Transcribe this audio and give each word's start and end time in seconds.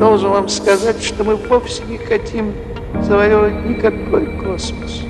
Должен 0.00 0.30
вам 0.30 0.48
сказать, 0.48 1.02
что 1.02 1.24
мы 1.24 1.36
вовсе 1.36 1.82
не 1.84 1.98
хотим 1.98 2.54
завоевывать 3.02 3.66
никакой 3.66 4.34
космос. 4.38 5.02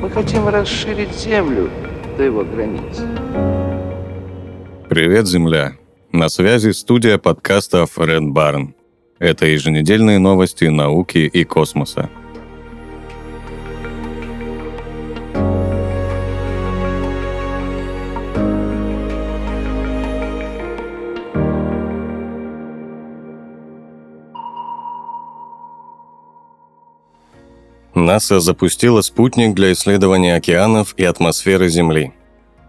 Мы 0.00 0.08
хотим 0.08 0.48
расширить 0.48 1.14
Землю 1.14 1.68
до 2.16 2.22
его 2.22 2.42
границ. 2.42 3.02
Привет, 4.88 5.26
Земля! 5.26 5.74
На 6.10 6.30
связи 6.30 6.70
студия 6.70 7.18
подкастов 7.18 7.98
Red 7.98 8.32
Barn. 8.32 8.72
Это 9.18 9.44
еженедельные 9.44 10.18
новости 10.18 10.64
науки 10.64 11.18
и 11.18 11.44
космоса. 11.44 12.08
НАСА 28.10 28.40
запустила 28.40 29.02
спутник 29.02 29.54
для 29.54 29.70
исследования 29.70 30.34
океанов 30.34 30.94
и 30.96 31.04
атмосферы 31.04 31.68
Земли. 31.68 32.12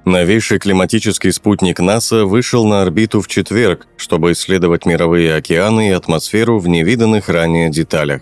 Новейший 0.05 0.59
климатический 0.59 1.31
спутник 1.31 1.79
НАСА 1.79 2.25
вышел 2.25 2.63
на 2.67 2.83
орбиту 2.83 3.21
в 3.21 3.27
четверг, 3.27 3.87
чтобы 3.97 4.33
исследовать 4.33 4.85
мировые 4.85 5.33
океаны 5.33 5.89
и 5.89 5.93
атмосферу 5.93 6.59
в 6.59 6.67
невиданных 6.67 7.27
ранее 7.27 7.71
деталях. 7.71 8.21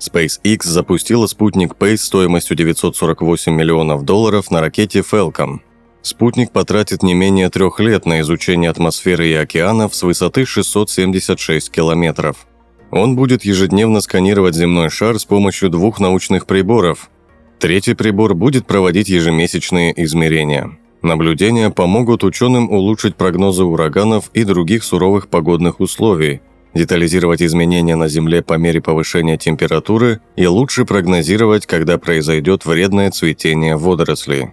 SpaceX 0.00 0.62
запустила 0.62 1.26
спутник 1.26 1.74
Pace 1.74 1.98
стоимостью 1.98 2.56
948 2.56 3.52
миллионов 3.52 4.06
долларов 4.06 4.50
на 4.50 4.62
ракете 4.62 5.00
Falcon. 5.00 5.58
Спутник 6.00 6.52
потратит 6.52 7.02
не 7.02 7.12
менее 7.12 7.50
трех 7.50 7.80
лет 7.80 8.06
на 8.06 8.22
изучение 8.22 8.70
атмосферы 8.70 9.28
и 9.28 9.34
океанов 9.34 9.94
с 9.94 10.02
высоты 10.02 10.46
676 10.46 11.70
километров– 11.70 12.46
он 12.90 13.16
будет 13.16 13.44
ежедневно 13.44 14.00
сканировать 14.00 14.54
земной 14.54 14.90
шар 14.90 15.18
с 15.18 15.24
помощью 15.24 15.70
двух 15.70 16.00
научных 16.00 16.46
приборов. 16.46 17.10
Третий 17.58 17.94
прибор 17.94 18.34
будет 18.34 18.66
проводить 18.66 19.08
ежемесячные 19.08 19.92
измерения. 20.04 20.78
Наблюдения 21.02 21.70
помогут 21.70 22.24
ученым 22.24 22.70
улучшить 22.70 23.16
прогнозы 23.16 23.64
ураганов 23.64 24.30
и 24.34 24.44
других 24.44 24.82
суровых 24.84 25.28
погодных 25.28 25.80
условий, 25.80 26.40
детализировать 26.74 27.42
изменения 27.42 27.96
на 27.96 28.08
Земле 28.08 28.42
по 28.42 28.54
мере 28.54 28.80
повышения 28.80 29.38
температуры 29.38 30.20
и 30.36 30.46
лучше 30.46 30.84
прогнозировать, 30.84 31.66
когда 31.66 31.98
произойдет 31.98 32.66
вредное 32.66 33.10
цветение 33.10 33.76
водорослей. 33.76 34.50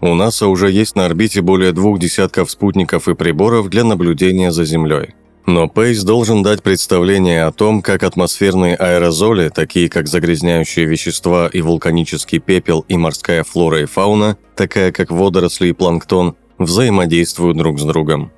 У 0.00 0.14
НАСА 0.14 0.46
уже 0.48 0.70
есть 0.70 0.94
на 0.94 1.06
орбите 1.06 1.40
более 1.40 1.72
двух 1.72 1.98
десятков 1.98 2.50
спутников 2.50 3.08
и 3.08 3.14
приборов 3.14 3.68
для 3.70 3.82
наблюдения 3.82 4.52
за 4.52 4.64
Землей. 4.64 5.14
Но 5.46 5.68
Пейс 5.68 6.02
должен 6.02 6.42
дать 6.42 6.64
представление 6.64 7.44
о 7.44 7.52
том, 7.52 7.80
как 7.80 8.02
атмосферные 8.02 8.74
аэрозоли, 8.74 9.48
такие 9.48 9.88
как 9.88 10.08
загрязняющие 10.08 10.86
вещества 10.86 11.48
и 11.52 11.60
вулканический 11.60 12.40
пепел 12.40 12.84
и 12.88 12.96
морская 12.96 13.44
флора 13.44 13.82
и 13.82 13.84
фауна, 13.84 14.36
такая 14.56 14.90
как 14.90 15.12
водоросли 15.12 15.68
и 15.68 15.72
планктон, 15.72 16.34
взаимодействуют 16.58 17.56
друг 17.56 17.78
с 17.78 17.84
другом. 17.84 18.32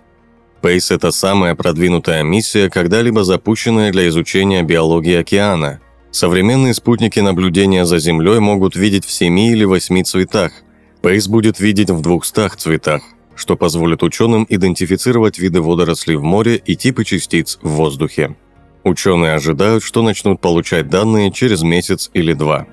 Пейс– 0.61 0.91
это 0.91 1.11
самая 1.11 1.55
продвинутая 1.55 2.23
миссия, 2.25 2.69
когда-либо 2.69 3.25
запущенная 3.25 3.91
для 3.91 4.06
изучения 4.09 4.62
биологии 4.62 5.15
океана. 5.15 5.81
Современные 6.11 6.75
спутники 6.75 7.20
наблюдения 7.20 7.87
за 7.87 7.98
Землей 7.98 8.39
могут 8.39 8.77
видеть 8.77 9.06
в 9.06 9.12
7 9.12 9.39
или 9.39 9.65
8 9.65 10.03
цветах. 10.03 10.53
Пейс 11.00 11.27
будет 11.27 11.59
видеть 11.59 11.91
в 11.91 12.03
200 12.03 12.56
цветах– 12.59 13.00
что 13.39 13.56
позволит 13.56 14.03
ученым 14.03 14.44
идентифицировать 14.48 15.39
виды 15.39 15.62
водорослей 15.62 16.17
в 16.17 16.25
море 16.25 16.56
и 16.56 16.75
типы 16.75 17.05
частиц 17.05 17.58
в 17.62 17.69
воздухе. 17.69 18.36
Ученые 18.83 19.34
ожидают, 19.34 19.84
что 19.84 20.03
начнут 20.03 20.41
получать 20.41 20.89
данные 20.89 21.31
через 21.31 21.62
месяц 21.62 22.10
или 22.15 22.32
два. 22.32 22.66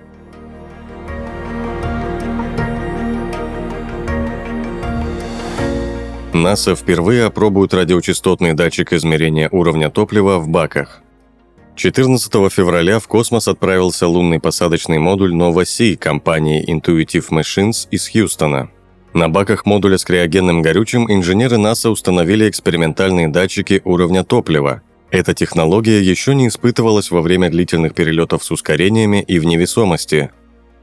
НАСА 6.34 6.76
впервые 6.76 7.26
опробует 7.26 7.74
радиочастотный 7.74 8.54
датчик 8.54 8.92
измерения 8.94 9.50
уровня 9.52 9.90
топлива 9.90 10.40
в 10.40 10.50
баках. 10.50 11.02
14 11.76 12.32
февраля 12.52 13.00
в 13.00 13.08
космос 13.08 13.48
отправился 13.48 14.08
лунный 14.08 14.40
посадочный 14.40 14.98
модуль 14.98 15.34
Nova 15.34 15.64
Sea 15.64 15.96
компании 15.96 16.66
Intuitive 16.68 17.30
Machines 17.30 17.88
из 17.92 18.10
Хьюстона– 18.10 18.72
на 19.16 19.30
баках 19.30 19.66
модуля 19.66 19.98
с 19.98 20.04
криогенным 20.04 20.62
горючим 20.62 21.10
инженеры 21.10 21.58
НАСА 21.58 21.90
установили 21.90 22.50
экспериментальные 22.50 23.30
датчики 23.30 23.82
уровня 23.86 24.26
топлива. 24.26 24.82
Эта 25.10 25.34
технология 25.34 26.02
еще 26.02 26.36
не 26.36 26.50
испытывалась 26.50 27.12
во 27.12 27.22
время 27.22 27.50
длительных 27.50 27.94
перелетов 27.94 28.44
с 28.44 28.52
ускорениями 28.52 29.24
и 29.26 29.40
в 29.40 29.46
невесомости. 29.46 30.32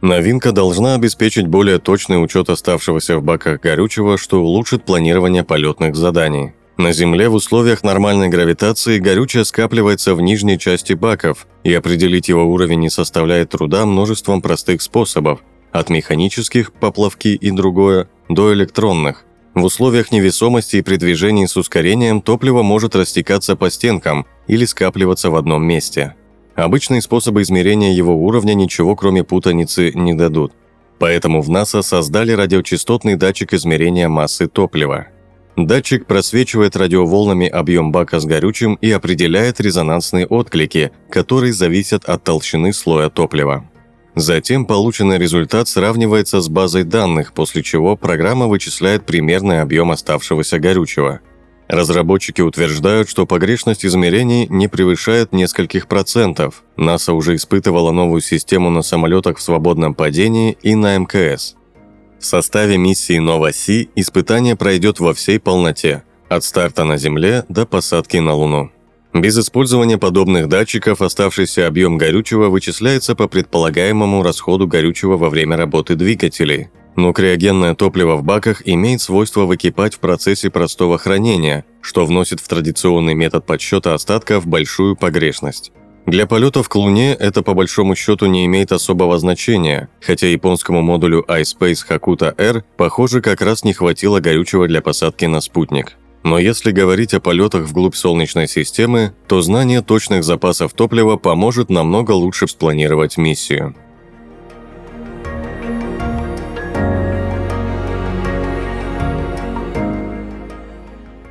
Новинка 0.00 0.52
должна 0.52 0.94
обеспечить 0.94 1.46
более 1.46 1.78
точный 1.78 2.24
учет 2.24 2.48
оставшегося 2.48 3.18
в 3.18 3.22
баках 3.22 3.60
горючего, 3.60 4.16
что 4.16 4.42
улучшит 4.42 4.84
планирование 4.86 5.44
полетных 5.44 5.94
заданий. 5.94 6.54
На 6.78 6.92
Земле 6.92 7.28
в 7.28 7.34
условиях 7.34 7.84
нормальной 7.84 8.30
гравитации 8.30 8.98
горючее 8.98 9.44
скапливается 9.44 10.14
в 10.14 10.22
нижней 10.22 10.58
части 10.58 10.94
баков, 10.94 11.46
и 11.64 11.74
определить 11.74 12.30
его 12.30 12.46
уровень 12.46 12.80
не 12.80 12.88
составляет 12.88 13.50
труда 13.50 13.84
множеством 13.84 14.40
простых 14.40 14.80
способов, 14.80 15.40
от 15.72 15.90
механических, 15.90 16.72
поплавки 16.72 17.28
и 17.28 17.50
другое, 17.50 18.08
до 18.34 18.52
электронных. 18.52 19.24
В 19.54 19.64
условиях 19.64 20.12
невесомости 20.12 20.76
и 20.76 20.82
при 20.82 20.96
движении 20.96 21.46
с 21.46 21.56
ускорением 21.56 22.22
топливо 22.22 22.62
может 22.62 22.96
растекаться 22.96 23.54
по 23.54 23.70
стенкам 23.70 24.26
или 24.46 24.64
скапливаться 24.64 25.30
в 25.30 25.36
одном 25.36 25.64
месте. 25.64 26.14
Обычные 26.54 27.02
способы 27.02 27.42
измерения 27.42 27.92
его 27.92 28.14
уровня 28.14 28.54
ничего 28.54 28.96
кроме 28.96 29.24
путаницы 29.24 29.92
не 29.94 30.14
дадут. 30.14 30.52
Поэтому 30.98 31.42
в 31.42 31.50
НАСА 31.50 31.82
создали 31.82 32.32
радиочастотный 32.32 33.16
датчик 33.16 33.52
измерения 33.54 34.08
массы 34.08 34.46
топлива. 34.46 35.08
Датчик 35.56 36.06
просвечивает 36.06 36.76
радиоволнами 36.76 37.46
объем 37.46 37.92
бака 37.92 38.20
с 38.20 38.24
горючим 38.24 38.74
и 38.74 38.90
определяет 38.90 39.60
резонансные 39.60 40.26
отклики, 40.26 40.92
которые 41.10 41.52
зависят 41.52 42.04
от 42.06 42.24
толщины 42.24 42.72
слоя 42.72 43.10
топлива. 43.10 43.68
Затем 44.14 44.66
полученный 44.66 45.18
результат 45.18 45.68
сравнивается 45.68 46.40
с 46.40 46.48
базой 46.48 46.84
данных, 46.84 47.32
после 47.32 47.62
чего 47.62 47.96
программа 47.96 48.46
вычисляет 48.46 49.06
примерный 49.06 49.62
объем 49.62 49.90
оставшегося 49.90 50.58
горючего. 50.58 51.20
Разработчики 51.68 52.42
утверждают, 52.42 53.08
что 53.08 53.24
погрешность 53.24 53.86
измерений 53.86 54.46
не 54.48 54.68
превышает 54.68 55.32
нескольких 55.32 55.88
процентов. 55.88 56.62
НАСА 56.76 57.14
уже 57.14 57.34
испытывала 57.34 57.92
новую 57.92 58.20
систему 58.20 58.68
на 58.68 58.82
самолетах 58.82 59.38
в 59.38 59.42
свободном 59.42 59.94
падении 59.94 60.58
и 60.62 60.74
на 60.74 60.98
МКС. 60.98 61.54
В 62.20 62.26
составе 62.26 62.76
миссии 62.76 63.18
Нова-Си 63.18 63.88
испытание 63.96 64.54
пройдет 64.54 65.00
во 65.00 65.14
всей 65.14 65.40
полноте, 65.40 66.02
от 66.28 66.44
старта 66.44 66.84
на 66.84 66.98
Земле 66.98 67.44
до 67.48 67.64
посадки 67.64 68.18
на 68.18 68.34
Луну. 68.34 68.70
Без 69.14 69.38
использования 69.38 69.98
подобных 69.98 70.48
датчиков 70.48 71.02
оставшийся 71.02 71.66
объем 71.66 71.98
горючего 71.98 72.48
вычисляется 72.48 73.14
по 73.14 73.28
предполагаемому 73.28 74.22
расходу 74.22 74.66
горючего 74.66 75.18
во 75.18 75.28
время 75.28 75.56
работы 75.56 75.96
двигателей. 75.96 76.70
Но 76.96 77.12
криогенное 77.12 77.74
топливо 77.74 78.16
в 78.16 78.22
баках 78.22 78.62
имеет 78.66 79.02
свойство 79.02 79.44
выкипать 79.44 79.94
в 79.94 79.98
процессе 79.98 80.50
простого 80.50 80.96
хранения, 80.98 81.64
что 81.82 82.06
вносит 82.06 82.40
в 82.40 82.48
традиционный 82.48 83.14
метод 83.14 83.44
подсчета 83.44 83.94
остатков 83.94 84.46
большую 84.46 84.96
погрешность. 84.96 85.72
Для 86.06 86.26
полетов 86.26 86.68
к 86.68 86.74
Луне 86.74 87.14
это 87.14 87.42
по 87.42 87.54
большому 87.54 87.94
счету 87.94 88.26
не 88.26 88.46
имеет 88.46 88.72
особого 88.72 89.18
значения, 89.18 89.88
хотя 90.00 90.26
японскому 90.26 90.82
модулю 90.82 91.24
iSpace 91.28 91.86
Hakuta 91.88 92.34
R, 92.38 92.64
похоже, 92.76 93.20
как 93.20 93.40
раз 93.40 93.62
не 93.62 93.72
хватило 93.72 94.20
горючего 94.20 94.66
для 94.66 94.82
посадки 94.82 95.26
на 95.26 95.40
спутник. 95.40 95.96
Но 96.24 96.38
если 96.38 96.70
говорить 96.70 97.14
о 97.14 97.20
полетах 97.20 97.62
вглубь 97.62 97.96
Солнечной 97.96 98.46
системы, 98.46 99.12
то 99.26 99.42
знание 99.42 99.82
точных 99.82 100.22
запасов 100.22 100.72
топлива 100.72 101.16
поможет 101.16 101.68
намного 101.68 102.12
лучше 102.12 102.46
спланировать 102.46 103.16
миссию. 103.16 103.74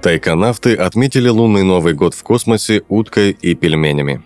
Тайконавты 0.01 0.73
отметили 0.75 1.29
лунный 1.29 1.63
Новый 1.63 1.93
год 1.93 2.15
в 2.15 2.23
космосе 2.23 2.81
уткой 2.89 3.37
и 3.39 3.53
пельменями. 3.53 4.23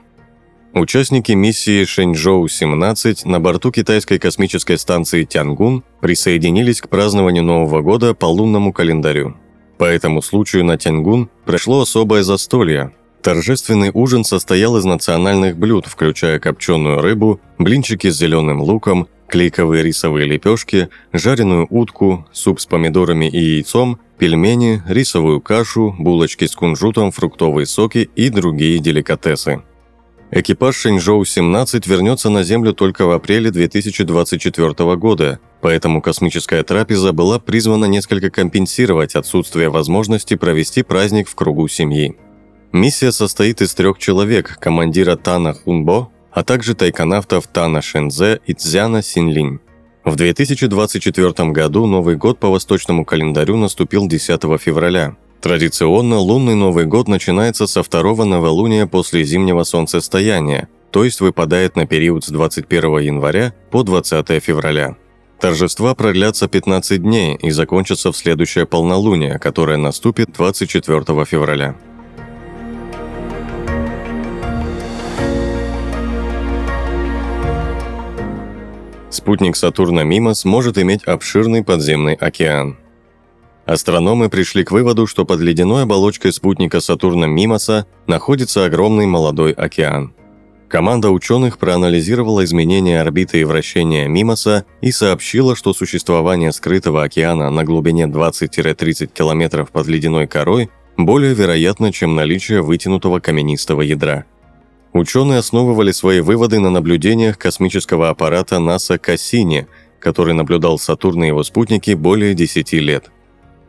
Участники 0.73 1.33
миссии 1.33 1.83
Шэньчжоу-17 1.83 3.27
на 3.27 3.39
борту 3.39 3.71
китайской 3.71 4.17
космической 4.17 4.77
станции 4.77 5.25
Тянгун 5.25 5.83
присоединились 6.01 6.81
к 6.81 6.89
празднованию 6.89 7.44
Нового 7.44 7.81
года 7.81 8.13
по 8.13 8.25
лунному 8.25 8.73
календарю– 8.73 9.38
по 9.77 9.86
этому 9.86 10.22
случаю 10.22 10.66
на 10.66 10.77
Тянгун 10.77 11.30
прошло 11.45 11.81
особое 11.81 12.24
застолье. 12.24 12.94
Торжественный 13.22 13.92
ужин 13.94 14.24
состоял 14.24 14.77
из 14.77 14.86
национальных 14.86 15.57
блюд, 15.57 15.88
включая 15.88 16.39
копченую 16.39 17.01
рыбу, 17.01 17.39
блинчики 17.57 18.10
с 18.10 18.18
зеленым 18.18 18.62
луком, 18.62 19.07
клейковые 19.27 19.83
рисовые 19.83 20.27
лепешки, 20.27 20.89
жареную 21.12 21.68
утку, 21.69 22.27
суп 22.31 22.60
с 22.60 22.66
помидорами 22.68 23.25
и 23.27 23.39
яйцом, 23.39 24.00
пельмени, 24.18 24.83
рисовую 24.88 25.42
кашу, 25.42 25.95
булочки 25.98 26.45
с 26.45 26.56
кунжутом, 26.56 27.12
фруктовые 27.12 27.66
соки 27.66 28.10
и 28.16 28.30
другие 28.30 28.80
деликатесы. 28.80 29.63
Экипаж 30.31 30.75
Шэньчжоу-17 30.75 31.88
вернется 31.88 32.30
на 32.30 32.44
Землю 32.44 32.74
только 32.74 33.06
в 33.06 33.12
апреле 33.12 33.51
2024 33.51 34.95
года, 34.95 35.39
поэтому 35.62 36.01
космическая 36.01 36.63
трапеза 36.63 37.13
была 37.13 37.39
призвана 37.39 37.86
несколько 37.86 38.31
компенсировать 38.31 39.16
отсутствие 39.16 39.69
возможности 39.69 40.36
провести 40.36 40.81
праздник 40.81 41.30
в 41.30 41.36
кругу 41.36 41.68
семьи. 41.68 42.18
Миссия 42.72 43.12
состоит 43.12 43.62
из 43.62 43.74
трех 43.75 44.00
человек– 44.00 44.57
командира 44.60 45.16
Тана 45.16 45.54
Хунбо, 45.54 46.10
а 46.31 46.44
также 46.44 46.74
тайконавтов 46.74 47.48
Тана 47.48 47.81
Шензе 47.81 48.42
и 48.45 48.54
Цзяна 48.54 49.01
Синлинь. 49.01 49.60
В 50.04 50.16
2024 50.16 51.51
году 51.51 51.86
Новый 51.86 52.16
год 52.16 52.39
по 52.39 52.50
восточному 52.50 53.06
календарю 53.06 53.57
наступил 53.57 54.07
10 54.07 54.42
февраля. 54.60 55.16
Традиционно 55.45 56.18
лунный 56.18 56.56
Новый 56.56 56.88
год 56.88 57.07
начинается 57.07 57.68
со 57.68 57.83
второго 57.83 58.24
новолуния 58.24 58.88
после 58.88 59.24
зимнего 59.24 59.63
солнцестояния, 59.63 60.69
то 60.89 61.03
есть 61.03 61.21
выпадает 61.21 61.75
на 61.75 61.86
период 61.86 62.24
с 62.25 62.30
21 62.30 62.97
января 62.97 63.53
по 63.69 63.83
20 63.83 64.44
февраля. 64.44 64.97
Торжества 65.39 65.94
продлятся 65.94 66.47
15 66.47 67.00
дней 67.00 67.36
и 67.36 67.51
закончатся 67.51 68.12
в 68.12 68.18
следующее 68.18 68.65
полнолуние, 68.65 69.38
которое 69.38 69.77
наступит 69.77 70.31
24 70.33 71.25
февраля. 71.25 71.75
Спутник 79.12 79.56
Сатурна 79.56 80.01
Мимос 80.01 80.44
может 80.44 80.80
иметь 80.80 81.03
обширный 81.03 81.63
подземный 81.63 82.15
океан– 82.15 82.80
Астрономы 83.65 84.29
пришли 84.29 84.63
к 84.63 84.71
выводу, 84.71 85.07
что 85.07 85.25
под 85.25 85.39
ледяной 85.39 85.83
оболочкой 85.83 86.31
спутника 86.31 86.79
Сатурна 86.81 87.25
Мимоса 87.25 87.88
находится 88.06 88.65
огромный 88.65 89.07
молодой 89.07 89.53
океан. 89.53 90.13
Команда 90.67 91.09
ученых 91.09 91.57
проанализировала 91.57 92.44
изменения 92.44 93.01
орбиты 93.01 93.41
и 93.41 93.44
вращения 93.44 94.07
Мимоса 94.07 94.65
и 94.81 94.91
сообщила, 94.91 95.56
что 95.56 95.73
существование 95.73 96.51
скрытого 96.51 97.03
океана 97.03 97.50
на 97.50 97.63
глубине 97.63 98.06
20-30 98.06 99.07
км 99.07 99.65
под 99.71 99.88
ледяной 99.88 100.27
корой 100.27 100.69
более 100.97 101.33
вероятно, 101.33 101.91
чем 101.91 102.15
наличие 102.15 102.62
вытянутого 102.62 103.19
каменистого 103.19 103.81
ядра. 103.81 104.25
Ученые 104.94 105.39
основывали 105.39 105.91
свои 105.91 106.21
выводы 106.21 106.59
на 106.59 106.69
наблюдениях 106.69 107.38
космического 107.38 108.09
аппарата 108.09 108.59
НАСА 108.59 108.97
Кассини, 108.97 109.67
который 110.00 110.33
наблюдал 110.33 110.79
Сатурн 110.79 111.23
и 111.23 111.27
его 111.27 111.44
спутники 111.44 111.91
более 111.91 112.33
10 112.33 112.73
лет. 112.73 113.12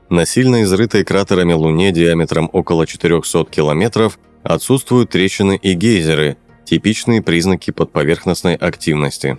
На 0.09 0.25
сильно 0.25 0.63
изрытой 0.63 1.03
кратерами 1.03 1.53
Луне 1.53 1.91
диаметром 1.91 2.49
около 2.53 2.87
400 2.87 3.47
километров 3.51 4.19
отсутствуют 4.45 5.11
трещины 5.11 5.59
и 5.61 5.75
гейзеры, 5.75 6.37
типичные 6.65 7.23
признаки 7.23 7.73
подповерхностной 7.73 8.55
активности. 8.55 9.39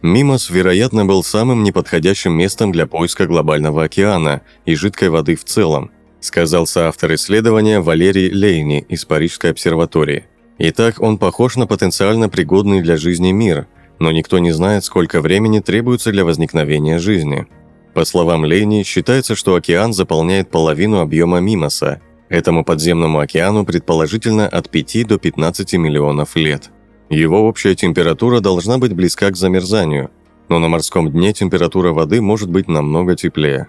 Мимос, 0.00 0.48
вероятно, 0.48 1.04
был 1.04 1.22
самым 1.22 1.62
неподходящим 1.62 2.32
местом 2.32 2.72
для 2.72 2.86
поиска 2.86 3.26
глобального 3.26 3.84
океана 3.84 4.42
и 4.64 4.74
жидкой 4.74 5.10
воды 5.10 5.36
в 5.36 5.44
целом, 5.44 5.90
сказал 6.20 6.66
соавтор 6.66 7.14
исследования 7.14 7.80
Валерий 7.80 8.30
Лейни 8.30 8.86
из 8.88 9.04
Парижской 9.04 9.50
обсерватории. 9.50 10.24
Итак, 10.58 11.00
он 11.00 11.18
похож 11.18 11.56
на 11.56 11.66
потенциально 11.66 12.28
пригодный 12.30 12.80
для 12.80 12.96
жизни 12.96 13.32
мир, 13.32 13.66
но 13.98 14.10
никто 14.10 14.38
не 14.38 14.52
знает, 14.52 14.84
сколько 14.84 15.20
времени 15.20 15.60
требуется 15.60 16.12
для 16.12 16.24
возникновения 16.24 16.98
жизни– 16.98 17.46
по 17.98 18.04
словам 18.04 18.44
Лени, 18.44 18.84
считается, 18.84 19.34
что 19.34 19.56
океан 19.56 19.92
заполняет 19.92 20.52
половину 20.52 21.00
объема 21.00 21.40
Мимоса. 21.40 22.00
Этому 22.28 22.64
подземному 22.64 23.18
океану 23.18 23.64
предположительно 23.64 24.46
от 24.46 24.70
5 24.70 25.04
до 25.04 25.18
15 25.18 25.72
миллионов 25.72 26.36
лет. 26.36 26.70
Его 27.10 27.48
общая 27.48 27.74
температура 27.74 28.38
должна 28.38 28.78
быть 28.78 28.92
близка 28.92 29.30
к 29.30 29.36
замерзанию, 29.36 30.10
но 30.48 30.60
на 30.60 30.68
морском 30.68 31.10
дне 31.10 31.32
температура 31.32 31.90
воды 31.92 32.22
может 32.22 32.48
быть 32.48 32.68
намного 32.68 33.16
теплее. 33.16 33.66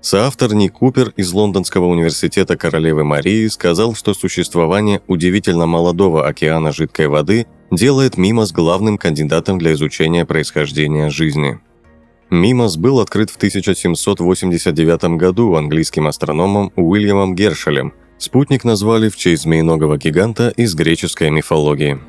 Соавтор 0.00 0.54
Ник 0.54 0.74
Купер 0.74 1.12
из 1.16 1.32
Лондонского 1.32 1.86
университета 1.86 2.56
Королевы 2.56 3.02
Марии 3.02 3.48
сказал, 3.48 3.96
что 3.96 4.14
существование 4.14 5.00
удивительно 5.08 5.66
молодого 5.66 6.28
океана 6.28 6.70
жидкой 6.70 7.08
воды 7.08 7.48
делает 7.72 8.16
Мимос 8.16 8.52
главным 8.52 8.96
кандидатом 8.96 9.58
для 9.58 9.72
изучения 9.72 10.24
происхождения 10.24 11.10
жизни. 11.10 11.58
Мимос 12.32 12.78
был 12.78 13.00
открыт 13.00 13.28
в 13.28 13.36
1789 13.36 15.18
году 15.18 15.54
английским 15.54 16.06
астрономом 16.06 16.72
Уильямом 16.76 17.34
Гершелем. 17.34 17.92
Спутник 18.16 18.64
назвали 18.64 19.10
в 19.10 19.16
честь 19.16 19.42
змеиногого 19.42 19.98
гиганта 19.98 20.48
из 20.56 20.74
греческой 20.74 21.28
мифологии. 21.28 22.00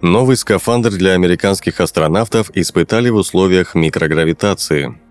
Новый 0.00 0.38
скафандр 0.38 0.92
для 0.92 1.12
американских 1.12 1.82
астронавтов 1.82 2.50
испытали 2.54 3.10
в 3.10 3.16
условиях 3.16 3.74
микрогравитации– 3.74 4.98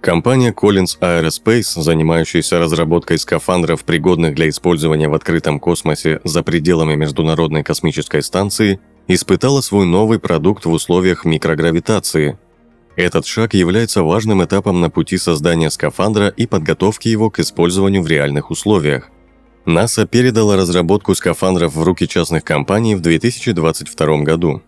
Компания 0.00 0.52
Collins 0.52 0.96
Aerospace, 1.00 1.80
занимающаяся 1.82 2.60
разработкой 2.60 3.18
скафандров, 3.18 3.84
пригодных 3.84 4.36
для 4.36 4.48
использования 4.48 5.08
в 5.08 5.14
открытом 5.14 5.58
космосе 5.58 6.20
за 6.22 6.44
пределами 6.44 6.94
Международной 6.94 7.64
космической 7.64 8.22
станции, 8.22 8.78
испытала 9.08 9.60
свой 9.60 9.86
новый 9.86 10.20
продукт 10.20 10.66
в 10.66 10.70
условиях 10.70 11.24
микрогравитации. 11.24 12.38
Этот 12.94 13.26
шаг 13.26 13.54
является 13.54 14.04
важным 14.04 14.44
этапом 14.44 14.80
на 14.80 14.88
пути 14.88 15.18
создания 15.18 15.68
скафандра 15.68 16.28
и 16.28 16.46
подготовки 16.46 17.08
его 17.08 17.28
к 17.28 17.40
использованию 17.40 18.02
в 18.02 18.08
реальных 18.08 18.50
условиях. 18.50 19.10
НАСА 19.66 20.06
передала 20.06 20.56
разработку 20.56 21.14
скафандров 21.14 21.74
в 21.74 21.82
руки 21.82 22.06
частных 22.06 22.44
компаний 22.44 22.94
в 22.94 23.00
2022 23.00 24.18
году. 24.18 24.62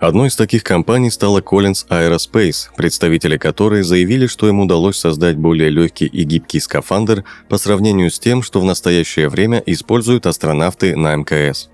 Одной 0.00 0.28
из 0.28 0.36
таких 0.36 0.64
компаний 0.64 1.10
стала 1.10 1.42
Collins 1.42 1.86
Aerospace, 1.90 2.70
представители 2.74 3.36
которой 3.36 3.82
заявили, 3.82 4.26
что 4.26 4.48
им 4.48 4.60
удалось 4.60 4.96
создать 4.96 5.36
более 5.36 5.68
легкий 5.68 6.06
и 6.06 6.24
гибкий 6.24 6.58
скафандр 6.58 7.24
по 7.50 7.58
сравнению 7.58 8.10
с 8.10 8.18
тем, 8.18 8.42
что 8.42 8.62
в 8.62 8.64
настоящее 8.64 9.28
время 9.28 9.62
используют 9.66 10.24
астронавты 10.24 10.96
на 10.96 11.14
МКС. 11.16 11.68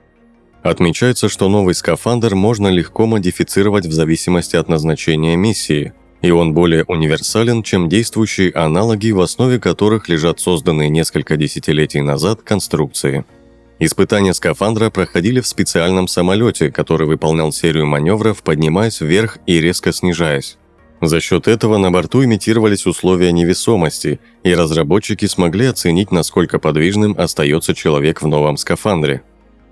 Отмечается, 0.65 1.29
что 1.29 1.49
новый 1.49 1.77
скафандр 1.77 2.35
можно 2.35 2.67
легко 2.67 3.07
модифицировать 3.07 3.87
в 3.87 3.93
зависимости 3.93 4.57
от 4.57 4.69
назначения 4.69 5.37
миссии, 5.37 5.93
и 6.21 6.33
он 6.33 6.53
более 6.53 6.83
универсален, 6.83 7.63
чем 7.63 7.89
действующие 7.89 8.51
аналоги, 8.51 9.13
в 9.13 9.21
основе 9.21 9.61
которых 9.61 10.09
лежат 10.09 10.41
созданные 10.41 10.91
несколько 10.91 11.37
десятилетий 11.37 12.01
назад 12.01 12.43
конструкции– 12.43 13.25
Испытания 13.79 14.33
скафандра 14.33 14.89
проходили 14.89 15.41
в 15.41 15.47
специальном 15.47 16.09
самолете, 16.09 16.71
который 16.71 17.07
выполнял 17.07 17.53
серию 17.53 17.87
маневров, 17.87 18.43
поднимаясь 18.43 19.03
вверх 19.03 19.39
и 19.47 19.61
резко 19.61 19.93
снижаясь. 19.93 20.57
За 21.03 21.21
счет 21.21 21.47
этого 21.47 21.77
на 21.77 21.91
борту 21.91 22.25
имитировались 22.25 22.87
условия 22.87 23.33
невесомости, 23.33 24.19
и 24.45 24.55
разработчики 24.55 25.27
смогли 25.27 25.67
оценить, 25.67 26.11
насколько 26.11 26.59
подвижным 26.59 27.15
остается 27.19 27.75
человек 27.75 28.23
в 28.23 28.27
новом 28.27 28.57
скафандре. 28.57 29.23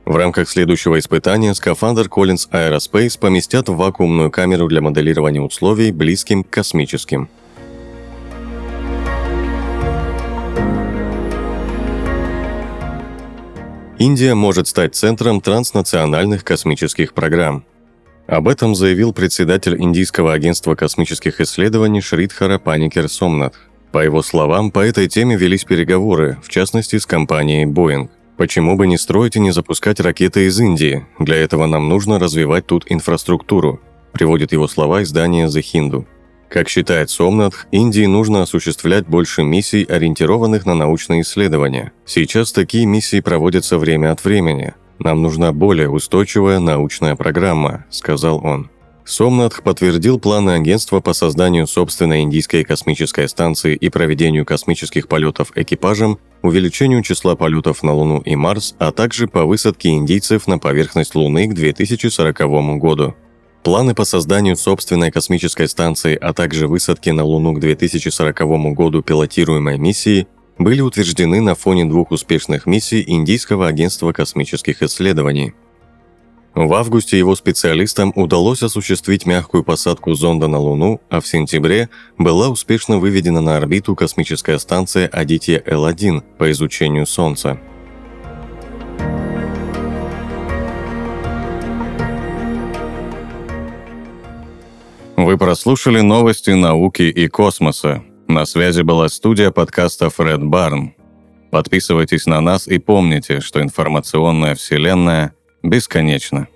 В 0.04 0.14
рамках 0.16 0.50
следующего 0.50 0.98
испытания 0.98 1.54
скафандр 1.54 2.08
Collins 2.08 2.50
Aerospace 2.52 3.18
поместят 3.18 3.70
в 3.70 3.76
вакуумную 3.76 4.30
камеру 4.30 4.68
для 4.68 4.82
моделирования 4.82 5.40
условий, 5.40 5.92
близким 5.92 6.44
к 6.44 6.50
космическим– 6.50 7.30
Индия 13.98 14.34
может 14.34 14.66
стать 14.66 14.96
центром 14.96 15.40
транснациональных 15.40 16.42
космических 16.42 17.14
программ. 17.14 17.64
Об 18.26 18.48
этом 18.48 18.74
заявил 18.74 19.12
председатель 19.12 19.80
Индийского 19.80 20.32
агентства 20.32 20.74
космических 20.74 21.40
исследований 21.40 22.00
Шридхара 22.00 22.58
Паникер 22.58 23.08
Сомнат. 23.08 23.54
По 23.92 23.98
его 23.98 24.22
словам, 24.22 24.72
по 24.72 24.80
этой 24.80 25.06
теме 25.06 25.36
велись 25.36 25.64
переговоры, 25.64 26.38
в 26.42 26.48
частности 26.48 26.98
с 26.98 27.06
компанией 27.06 27.66
Boeing. 27.66 28.08
Почему 28.36 28.76
бы 28.76 28.88
не 28.88 28.98
строить 28.98 29.36
и 29.36 29.40
не 29.40 29.52
запускать 29.52 30.00
ракеты 30.00 30.46
из 30.46 30.58
Индии? 30.58 31.06
Для 31.20 31.36
этого 31.36 31.66
нам 31.66 31.88
нужно 31.88 32.18
развивать 32.18 32.66
тут 32.66 32.84
инфраструктуру, 32.88 33.80
приводит 34.12 34.50
его 34.50 34.66
слова 34.66 35.04
издание 35.04 35.46
The 35.46 35.62
Hindu. 35.62 36.06
Как 36.54 36.68
считает 36.68 37.10
Сомнатх, 37.10 37.66
Индии 37.72 38.06
нужно 38.06 38.42
осуществлять 38.42 39.08
больше 39.08 39.42
миссий, 39.42 39.82
ориентированных 39.82 40.66
на 40.66 40.76
научные 40.76 41.22
исследования. 41.22 41.90
Сейчас 42.06 42.52
такие 42.52 42.86
миссии 42.86 43.18
проводятся 43.18 43.76
время 43.76 44.12
от 44.12 44.24
времени. 44.24 44.74
Нам 45.00 45.20
нужна 45.20 45.52
более 45.52 45.90
устойчивая 45.90 46.60
научная 46.60 47.16
программа, 47.16 47.86
сказал 47.90 48.40
он. 48.44 48.70
Сомнатх 49.04 49.64
подтвердил 49.64 50.20
планы 50.20 50.50
агентства 50.50 51.00
по 51.00 51.12
созданию 51.12 51.66
собственной 51.66 52.20
индийской 52.20 52.62
космической 52.62 53.28
станции 53.28 53.74
и 53.74 53.88
проведению 53.88 54.46
космических 54.46 55.08
полетов 55.08 55.50
экипажем, 55.56 56.20
увеличению 56.42 57.02
числа 57.02 57.34
полетов 57.34 57.82
на 57.82 57.94
Луну 57.94 58.20
и 58.20 58.36
Марс, 58.36 58.76
а 58.78 58.92
также 58.92 59.26
по 59.26 59.44
высадке 59.44 59.88
индийцев 59.88 60.46
на 60.46 60.60
поверхность 60.60 61.16
Луны 61.16 61.48
к 61.48 61.54
2040 61.54 62.78
году. 62.78 63.16
Планы 63.64 63.94
по 63.94 64.04
созданию 64.04 64.56
собственной 64.56 65.10
космической 65.10 65.68
станции, 65.68 66.18
а 66.20 66.34
также 66.34 66.68
высадки 66.68 67.08
на 67.08 67.24
Луну 67.24 67.54
к 67.54 67.60
2040 67.60 68.74
году 68.74 69.02
пилотируемой 69.02 69.78
миссии 69.78 70.28
были 70.58 70.82
утверждены 70.82 71.40
на 71.40 71.54
фоне 71.54 71.86
двух 71.86 72.10
успешных 72.10 72.66
миссий 72.66 73.02
Индийского 73.06 73.66
агентства 73.66 74.12
космических 74.12 74.82
исследований. 74.82 75.54
В 76.54 76.74
августе 76.74 77.18
его 77.18 77.34
специалистам 77.34 78.12
удалось 78.14 78.62
осуществить 78.62 79.24
мягкую 79.24 79.64
посадку 79.64 80.12
зонда 80.12 80.46
на 80.46 80.58
Луну, 80.58 81.00
а 81.08 81.22
в 81.22 81.26
сентябре 81.26 81.88
была 82.18 82.50
успешно 82.50 82.98
выведена 82.98 83.40
на 83.40 83.56
орбиту 83.56 83.96
космическая 83.96 84.58
станция 84.58 85.08
Адитья 85.08 85.62
Л-1 85.64 86.22
по 86.36 86.50
изучению 86.50 87.06
Солнца. 87.06 87.58
Вы 95.16 95.38
прослушали 95.38 96.00
новости 96.00 96.50
науки 96.50 97.02
и 97.02 97.28
космоса. 97.28 98.02
На 98.26 98.44
связи 98.46 98.82
была 98.82 99.08
студия 99.08 99.50
подкаста 99.52 100.10
Фред 100.10 100.42
Барн. 100.42 100.94
Подписывайтесь 101.52 102.26
на 102.26 102.40
нас 102.40 102.66
и 102.66 102.78
помните, 102.78 103.40
что 103.40 103.62
информационная 103.62 104.56
вселенная 104.56 105.32
бесконечна. 105.62 106.48